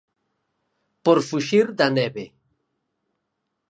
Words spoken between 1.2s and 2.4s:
fuxir da neve.